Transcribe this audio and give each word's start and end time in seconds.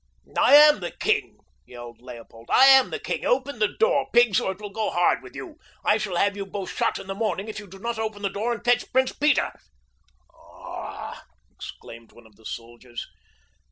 "I 0.35 0.55
am 0.55 0.79
the 0.79 0.89
king!" 0.89 1.37
yelled 1.67 2.01
Leopold. 2.01 2.49
"I 2.51 2.65
am 2.65 2.89
the 2.89 2.97
king! 2.97 3.23
Open 3.23 3.59
the 3.59 3.67
door, 3.67 4.07
pigs, 4.11 4.39
or 4.39 4.51
it 4.51 4.59
will 4.59 4.71
go 4.71 4.89
hard 4.89 5.21
with 5.21 5.35
you! 5.35 5.59
I 5.85 5.97
shall 5.99 6.15
have 6.15 6.35
you 6.35 6.43
both 6.47 6.71
shot 6.75 6.97
in 6.97 7.05
the 7.05 7.13
morning 7.13 7.47
if 7.47 7.59
you 7.59 7.67
do 7.67 7.77
not 7.77 7.99
open 7.99 8.23
the 8.23 8.29
door 8.31 8.51
and 8.51 8.65
fetch 8.65 8.91
Prince 8.91 9.11
Peter." 9.13 9.51
"Ah!" 10.33 11.23
exclaimed 11.53 12.13
one 12.13 12.25
of 12.25 12.35
the 12.35 12.45
soldiers. 12.47 13.05